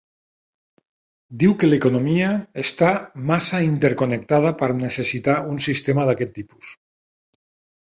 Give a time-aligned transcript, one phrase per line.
[1.43, 2.29] Diu que l'economia
[2.63, 2.89] està
[3.33, 6.75] massa interconnectada per necessitar un sistema d'aquest tipus.